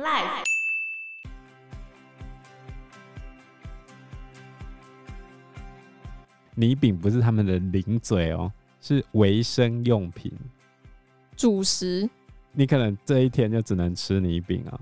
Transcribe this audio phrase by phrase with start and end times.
[0.00, 0.44] Life。
[6.54, 8.50] 泥饼不是他们的零嘴哦，
[8.80, 10.32] 是维生用品，
[11.36, 12.08] 主食。
[12.52, 14.80] 你可能这一天就只能吃泥饼啊、哦。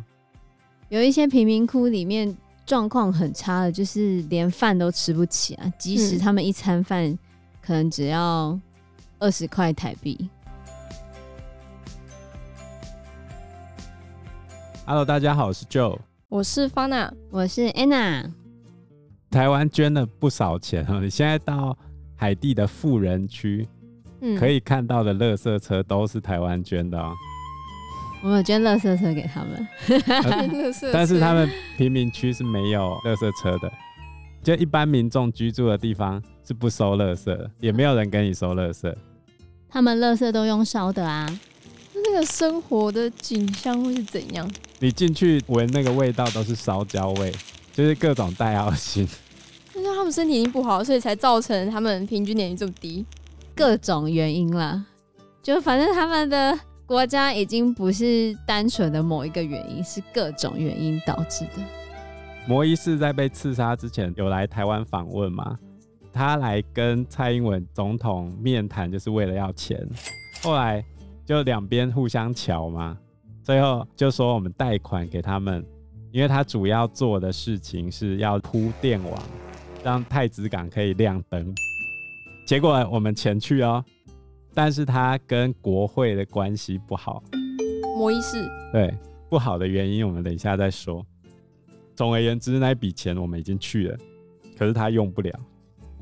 [0.89, 2.33] 有一些贫民窟里面
[2.65, 7.19] 状况很差的，就是连饭都吃不起啊，即使他们一餐饭
[7.61, 8.57] 可能只要
[9.19, 10.31] 二十块台币。
[14.91, 15.99] Hello，大家好，我是 Joe，
[16.31, 18.33] 我是 Fana，我是 Anna。
[19.31, 21.77] 台湾捐了不少钱啊，你现在到
[22.17, 23.69] 海地的富人区，
[24.23, 27.13] 嗯，可以看到的垃圾车都是台湾捐的哦。
[28.23, 29.69] 我们有捐垃圾车给他们，
[30.91, 33.71] 但是他们贫民区是没有垃圾车的，
[34.43, 38.91] 就一般民众居住的地方是不收垃圾，也没有人跟你收垃圾。
[39.69, 41.29] 他们垃圾都用烧的啊。
[41.95, 44.51] 那个生活的景象会是怎样？
[44.81, 47.35] 你进去闻那个味道都是烧焦味，
[47.73, 49.07] 就是各种戴奥辛。
[49.75, 53.05] 那他们身体已经不好，所以才造成他们平均年龄这么低，
[53.55, 54.85] 各种原因啦。
[55.43, 61.63] 就反正他们的国家已经不是单纯的某一个原因，是各种原因导致的。
[62.47, 65.59] 摩伊士在被刺杀之前有来台湾访问吗？
[66.13, 69.85] 他来跟蔡英文总统面谈，就是为了要钱。
[70.43, 70.85] 后来。
[71.29, 72.97] 就两边互相瞧嘛，
[73.49, 75.65] 最后就说我们贷款给他们，
[76.13, 79.19] 因为他主要做的事情是要铺电网，
[79.83, 81.55] 让太子港可以亮灯。
[82.45, 83.83] 结果我们前去哦，
[84.53, 87.23] 但是他跟国会的关系不好。
[87.97, 88.95] 摩伊士对，
[89.31, 91.03] 不好的原因我们等一下再说。
[91.97, 93.97] 总而言之，那笔钱我们已经去了，
[94.59, 95.33] 可是他用不了，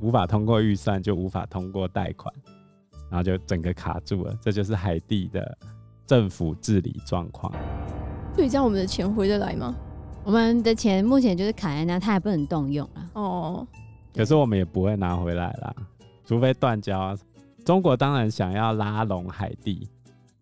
[0.00, 2.34] 无法通过预算，就无法通过贷款。
[3.08, 5.56] 然后就整个卡住了，这就是海地的
[6.06, 7.52] 政府治理状况。
[8.34, 9.74] 所以这样我们的钱回得来吗？
[10.24, 13.10] 我们的钱目前就是卡在那，它也不能动用啊。
[13.14, 13.66] 哦，
[14.14, 15.74] 可是我们也不会拿回来啦，
[16.24, 17.16] 除非断交。
[17.64, 19.88] 中国当然想要拉拢海地，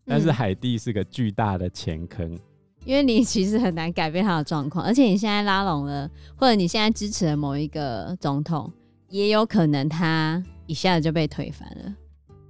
[0.07, 2.41] 但是海地是个巨大的钱坑，嗯，
[2.85, 8.71] 因为你其实很难改变他的状况，而且你现在拉拢了，或者你现在支持了某一个总统，
[9.09, 11.95] 也有可能他一下子就被推翻了。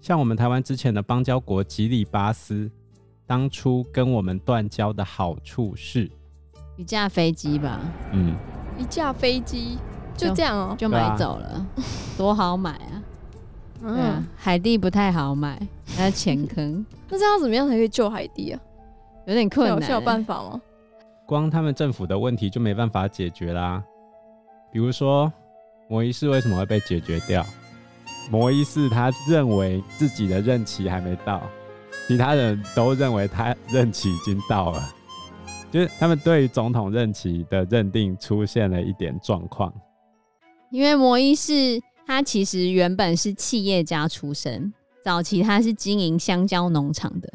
[0.01, 2.71] 像我们台湾之前的邦交国吉里巴斯，
[3.27, 6.11] 当初跟我们断交的好处是
[6.77, 7.81] 一架飞机吧？
[8.13, 8.35] 嗯，
[8.79, 9.79] 一架飞机
[10.17, 11.67] 就这样哦、喔，就买走了，啊、
[12.19, 13.03] 多好买啊！
[13.83, 15.61] 嗯、啊，海地不太好买，
[15.97, 16.85] 还有钱坑。
[17.09, 18.61] 那这样怎么样才可以救海地啊？
[19.27, 20.61] 有点困难，是有办法吗？
[21.27, 23.83] 光他们政府的问题就没办法解决啦。
[24.71, 25.33] 比如说，
[25.89, 27.45] 摩伊士为什么会被解决掉？
[28.31, 31.43] 摩伊士他认为自己的任期还没到，
[32.07, 34.95] 其他人都认为他任期已经到了，
[35.71, 39.73] 就是他们对于总统任期的认定出现了一点状况。
[40.71, 44.73] 因为摩伊士他其实原本是企业家出身，
[45.03, 47.29] 早期他是经营香蕉农场的，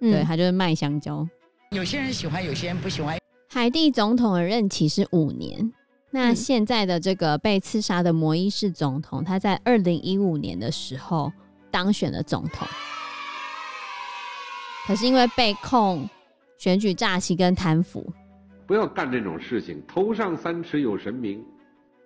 [0.00, 1.26] 嗯，对，他就是卖香蕉。
[1.70, 3.18] 有些人喜欢，有些人不喜欢。
[3.48, 5.72] 海地总统的任期是五年。
[6.10, 11.32] 那现在的这个被刺杀的摩伊士总统，他在二零一五年的时候
[11.72, 12.66] 当选了总统，
[14.86, 16.08] 可是因为被控
[16.58, 18.06] 选举诈欺跟贪腐，
[18.66, 21.42] 不要干这种事情，头上三尺有神明，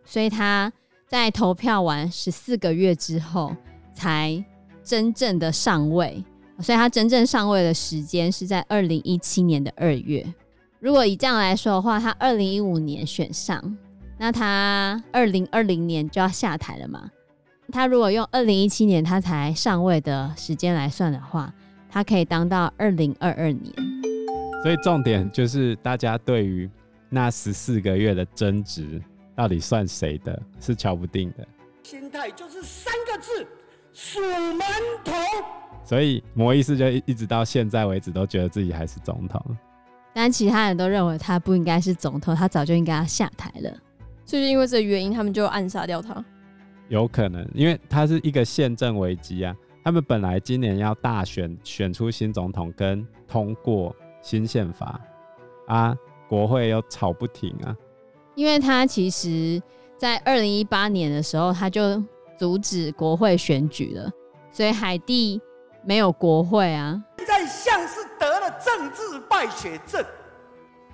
[0.05, 0.73] 所以他
[1.07, 3.55] 在投票完十四个月之后
[3.95, 4.45] 才
[4.83, 6.25] 真正的上位，
[6.61, 10.25] 所以他真正上位的时间是在二零一七年的二月。
[10.81, 13.77] 如果以这样来说的话，他二零一五年选上。
[14.21, 17.09] 那他二零二零年就要下台了嘛？
[17.71, 21.55] 他如果用二零一七年他才上位的时间来算的话，
[21.91, 23.73] 他可以当到二零二二年。
[24.63, 26.69] 所以重点就是大家对于
[27.09, 29.01] 那十四个月的争执
[29.35, 31.47] 到底算谁的，是瞧不定的。
[31.85, 33.47] 心态就是三个字：
[33.93, 34.63] 数馒
[35.05, 35.13] 头。
[35.85, 39.41] 所以摩伊斯就一直到现在为止都觉得自己还是总统，
[40.13, 43.73] 但其他人都认为他不应该是总统，他早就应该要下台了。
[44.27, 46.23] 就是因为这个原因，他们就暗杀掉他。
[46.89, 49.57] 有可能，因为他是一个宪政危机啊。
[49.85, 55.01] 他们本来今年要大选，选出新总统跟通过新宪法
[55.67, 55.97] 啊，
[56.29, 57.75] 国会又吵不停啊。
[58.35, 59.63] 因为他其实，
[59.97, 62.03] 在二零一八年的时候，他就
[62.37, 64.11] 阻止国会选举了，
[64.53, 65.41] 所以海地
[65.83, 67.03] 没有国会啊。
[67.17, 70.05] 现在像是得了政治败血症，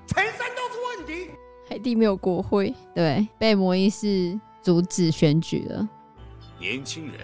[0.06, 1.30] 全身都是问题。
[1.68, 5.88] 海地没有国会，对，被摩伊士阻止选举了。
[6.58, 7.14] 年轻人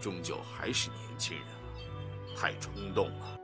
[0.00, 1.46] 终究还是年轻人，
[2.36, 3.38] 太冲动了。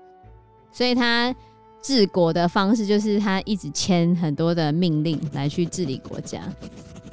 [0.73, 1.35] 所以他
[1.83, 6.41] 治国的方式，就是他一直签很多的命令来去治理国家，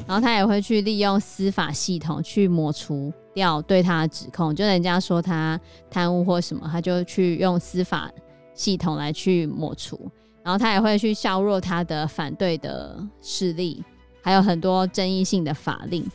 [0.08, 5.60] 然后他也会去利用司法系统去抹除掉对他的指控，就人家说他
[5.90, 8.10] 贪污或什么，他就去用司法
[8.54, 10.10] 系统来去抹除，
[10.44, 13.84] 然后他也会去削弱他的反对的势力，
[14.22, 16.06] 还有很多争议性的法令，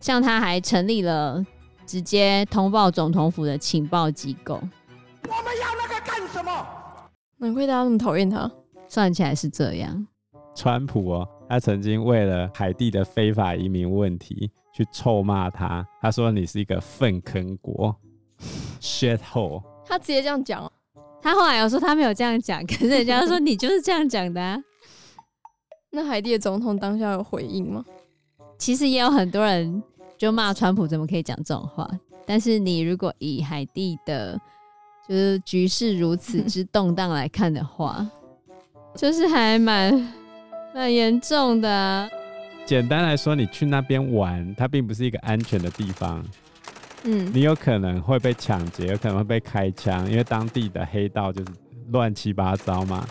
[0.00, 1.44] 像他还成立了
[1.86, 4.60] 直接通报总统府的情报机构。
[5.22, 6.66] 我们要那个干什么？
[7.38, 8.50] 难怪大家那么讨厌他。
[8.88, 10.06] 算起来是这样。
[10.54, 17.94] 川普哦，他曾经为了海地的非法移民问题去臭骂他，他说你是一个粪坑国
[18.80, 19.62] ，shit hole。
[19.84, 20.70] 他直接这样讲。
[21.20, 24.58] 他后来有说他没有这样讲，可是人家说你就是这样讲的啊。
[25.90, 27.84] 那海地的总统当下有回应吗？
[28.58, 29.82] 其实也有很多人
[30.18, 31.88] 就骂川普怎么可以讲这种话，
[32.26, 34.40] 但是你如果以海地的。
[35.08, 38.04] 就是局势如此之动荡来看的话，
[38.96, 40.12] 就是还蛮
[40.74, 42.08] 蛮严重的啊。
[42.64, 46.20] 简单来说，你去那边玩，它并不是一个安全的地方。
[47.04, 51.52] 嗯，你有可能会被抢劫，有可能会被开枪，因为当地的黑道就是
[51.92, 53.06] 乱七八糟嘛。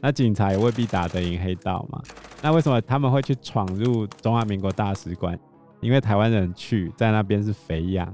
[0.00, 2.02] 那警察也未必打得赢黑道嘛。
[2.40, 5.38] 那为什么他们会去闯入中华民国大使馆？
[5.84, 8.10] 因为台湾人去在那边是肥羊，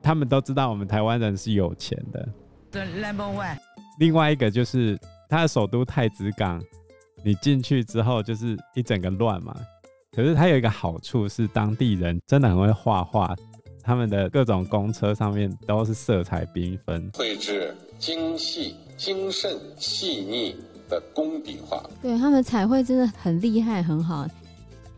[0.00, 2.28] 他们都知道我们台湾人是有钱的。
[2.72, 3.58] Number one，
[3.98, 4.96] 另外一个就是
[5.28, 6.62] 它的首都太子港，
[7.24, 9.52] 你进去之后就是一整个乱嘛。
[10.12, 13.34] 可是它有一个好处是，当地人真的很会画画，
[13.82, 20.54] 他们的各种公车上面都是色彩缤纷，绘制精细、精慎、细腻
[20.88, 21.82] 的工笔画。
[22.00, 24.24] 对，他们彩绘真的很厉害，很好。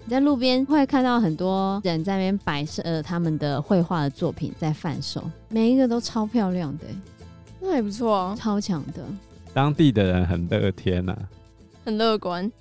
[0.07, 6.85] 你在路边会看到很多人在那边摆设他们的绘画的作品在贩售，每一个都超漂亮的。
[7.59, 9.03] 那还不错啊，超强的。
[9.55, 11.19] 当地的人很乐天呐、啊，
[11.87, 12.53] 很乐观，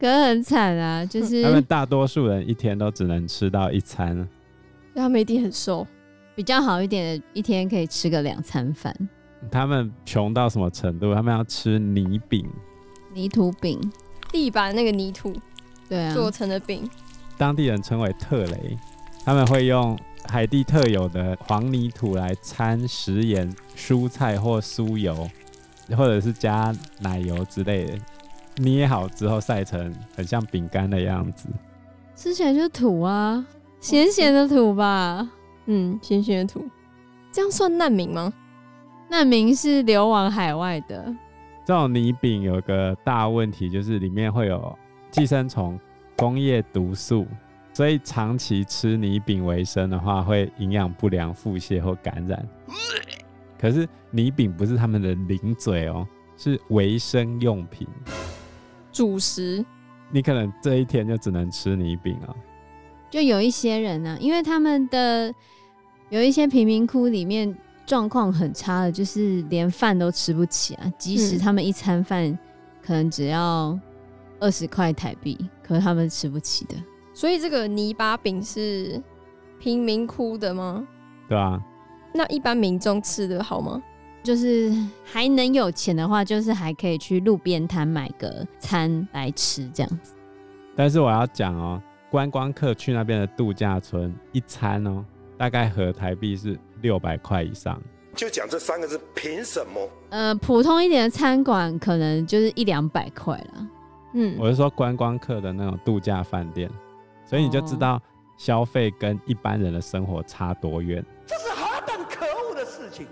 [0.00, 4.28] 可是很惨啊， 就是他们大多数人一天都只能吃到一餐，
[4.92, 5.86] 他们一定很瘦。
[6.34, 8.92] 比较好一点的，一天可以吃个两餐饭。
[9.48, 11.14] 他们穷到什么程度？
[11.14, 12.44] 他们要吃泥饼、
[13.14, 13.78] 泥土饼，
[14.32, 15.32] 地板那个泥土，
[15.90, 16.88] 对啊，做成的饼。
[17.36, 18.78] 当地人称为特雷，
[19.26, 19.94] 他们会用。
[20.28, 25.28] 海地特有的黄泥土来掺食盐、蔬菜或酥油，
[25.96, 27.98] 或者是加奶油之类的，
[28.56, 31.48] 捏好之后晒成很像饼干的样子。
[32.14, 33.44] 吃起来就是土啊，
[33.80, 35.26] 咸咸的土吧？
[35.64, 36.68] 嗯，咸咸的土。
[37.32, 38.30] 这样算难民吗？
[39.08, 41.12] 难民是流亡海外的。
[41.64, 44.78] 这种泥饼有个大问题，就是里面会有
[45.10, 45.78] 寄生虫、
[46.16, 47.26] 工业毒素。
[47.72, 52.46] 所以长期吃泥饼为生的话，会营养不良、腹泻或感染。
[53.58, 57.86] 可是泥饼不是他们的零嘴哦，是维生用品，
[58.92, 59.64] 主食。
[60.10, 62.34] 你可能这一天就只能吃泥饼哦。
[63.08, 65.32] 就有一些人呢、啊，因为他们的
[66.08, 70.92] 有一些贫民窟里面状况很差的，就是连饭都吃不起啊。
[70.98, 72.36] 即使他们一餐饭
[72.82, 73.78] 可能只要
[74.40, 76.74] 二十块台币，可是他们吃不起的。
[77.14, 79.00] 所以这个泥巴饼是
[79.58, 80.86] 贫民窟的吗？
[81.28, 81.60] 对啊。
[82.12, 83.80] 那一般民众吃的好吗？
[84.22, 84.70] 就是
[85.04, 90.14] 还能有钱的话，就是还可以去路边摊买个餐来吃这样子。
[90.76, 91.80] 但是我要讲哦，
[92.10, 95.04] 观光客去那边的度假村一餐哦，
[95.38, 97.80] 大概合台币是六百块以上。
[98.14, 99.88] 就讲这三个字，凭什么？
[100.10, 103.68] 呃，普通一点的餐馆可能就是一两百块了。
[104.12, 106.70] 嗯，我是说观光客的那种度假饭店。
[107.24, 108.02] 所以你就知道
[108.36, 111.04] 消费跟一般人的生活差多远。
[111.24, 113.06] 这是何等可恶的事情！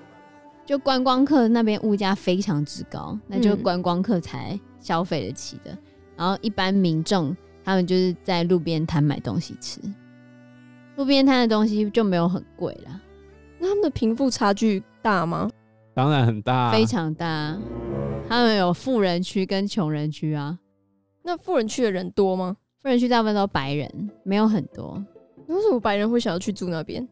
[0.66, 5.70] 就观光客那边物价非常之高，那就观光客才消费得起的。
[6.16, 9.80] 然后一般民众他们就是在路边摊买东西吃，
[10.96, 13.00] 路边摊的东西就没有很贵啦。
[13.60, 15.48] 那他们的贫富差距大吗？
[15.94, 17.56] 当然很大啊，非常大。
[18.28, 20.58] 他们有富人区跟穷人区啊。
[21.28, 22.56] 那富人区的人多吗？
[22.82, 25.04] 富人区大部分都白人，没有很多。
[25.46, 27.06] 为什么白人会想要去住那边？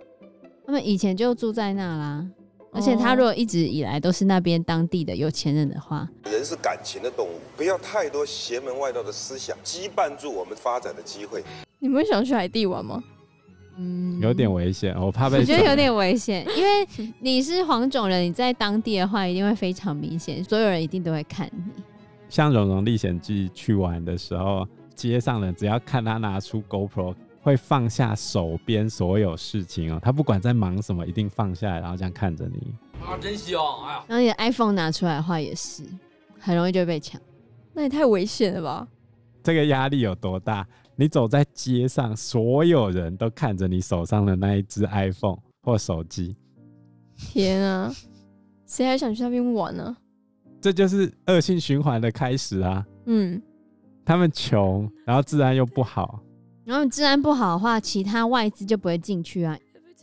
[0.64, 2.26] 他们以前就住在那啦。
[2.72, 11.44] 而且他如果一直以来都是那边当地的有钱人的话，人是感情的动物，不要太多邪门外道的思想羁绊住我们发展的机会。
[11.78, 13.02] 你们会想去海地玩吗？
[13.78, 15.38] 嗯，有点危险，我怕被。
[15.38, 21.82] 我觉得有点危险，因为你是黄种人，你在当地的话一定会非常明显，所有人一定都会看你。
[22.28, 24.66] 像《蓉蓉历险记》去玩的时候。
[24.96, 30.00] 街上人只要看他拿出 GoPro，会放下手边所有事情哦。
[30.02, 32.74] 他不管在忙什么，一定放下来，然后这样看着你。
[33.04, 33.60] 啊，真香！
[33.84, 35.84] 哎呀，然后你的 iPhone 拿出来的话也是，
[36.40, 37.20] 很容易就被抢。
[37.74, 38.88] 那也太危险了吧？
[39.42, 40.66] 这个压力有多大？
[40.94, 46.34] 你走在街上，所有人都看着你手上的那一只 iPhone 或手机。
[47.18, 47.94] 天啊，
[48.66, 49.96] 谁还想去那边玩呢、啊？
[50.66, 52.84] 这就是恶性循环的开始啊！
[53.04, 53.40] 嗯，
[54.04, 56.18] 他们穷，然后治安又不好，
[56.64, 59.56] 然后治安不好的话，其他外资就不会进去啊。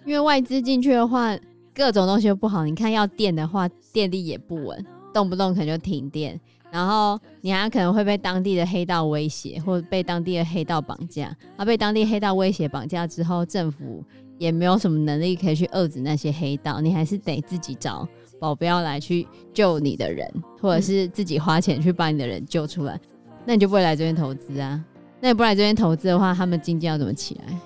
[0.06, 1.38] 因为外资进去的话，
[1.76, 2.64] 各种东西都不好。
[2.64, 6.40] 你看要电的话，电力也不稳，动不动可能就停电。
[6.72, 11.36] 然后你还可能会被当地的黑道威胁，或者被当地的黑道绑架。
[11.58, 14.02] 而被当地黑道威胁绑架之后，政府
[14.38, 18.08] 也没有什么能力可以去遏制那些黑道，你还是得自己找
[18.44, 23.00] 保镖来去救你的人，或者是自己花钱去把你的人救出来。
[23.46, 24.84] 那你就不会来这边投资啊？
[25.22, 27.58] 那你不来这边投资的话，他们经济要怎么起来？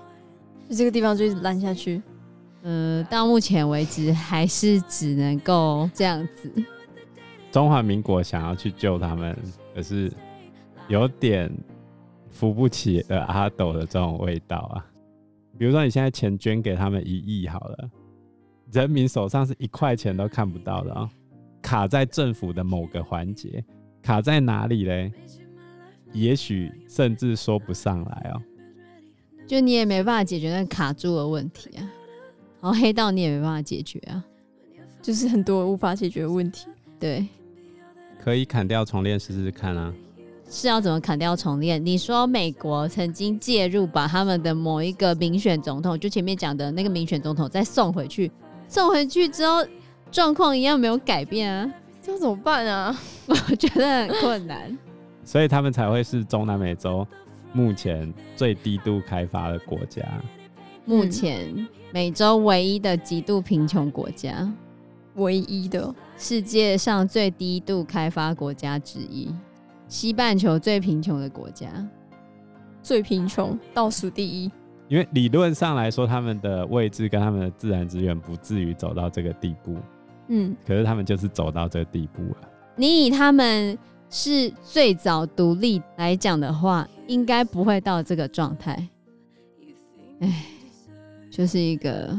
[0.69, 1.99] 就这个地方就一直烂下去。
[2.61, 6.51] 嗯，到目前为止还是只能够这样子。
[7.51, 9.35] 中华民国想要去救他们，
[9.73, 10.13] 可是
[10.89, 11.51] 有点
[12.29, 14.85] 扶不起的阿斗的这种味道啊。
[15.57, 17.89] 比如说，你现在钱捐给他们一亿好了，
[18.71, 21.09] 人民手上是一块钱都看不到的啊，
[21.61, 23.63] 卡在政府的某个环节，
[24.01, 25.11] 卡在哪里嘞？
[26.13, 28.41] 也许甚至说不上来哦。
[29.45, 31.81] 就你也没办法解决那卡住的问题啊，
[32.61, 34.23] 然后黑道你也没办法解决啊，
[35.01, 36.67] 就是很多无法解决的问题。
[36.99, 37.25] 对。
[38.19, 39.93] 可以砍掉重练试试看啊！
[40.49, 41.85] 是要怎么砍掉重练？
[41.85, 48.29] 你说美国曾经介入，把他们的某一个民选总统，就前面讲的那个民选总统再送回去，
[48.67, 49.65] 送回去之后
[50.11, 52.97] 状况一样没有改变啊，这要怎么办啊？
[53.27, 54.77] 我觉得很困难，
[55.23, 57.05] 所以他们才会是中南美洲
[57.53, 60.01] 目前最低度开发的国家，
[60.85, 64.51] 目前美洲唯一的极度贫穷国家。
[65.15, 69.33] 唯一的世界上最低度开发国家之一，
[69.87, 71.67] 西半球最贫穷的国家，
[72.83, 74.51] 最贫穷倒数第一。
[74.87, 79.75] 因为理论上来说，他们的位置跟他们的自然资源不至于走到这个地步。
[80.27, 82.49] 嗯，可是他们就是走到这个地步了。
[82.75, 83.77] 你以他们
[84.09, 88.87] 是最早独立来讲的话，应该不会到这个状态。
[90.19, 90.45] 哎，
[91.29, 92.17] 就是一个。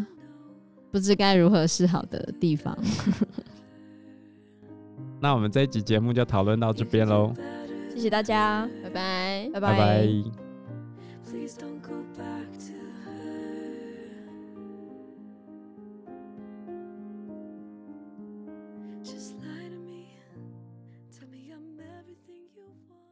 [0.90, 2.76] 不知该如何是好的地方。
[5.20, 7.30] 那我们这一集节目就讨论到这边喽，
[7.94, 10.47] 谢谢大家，拜拜，拜拜。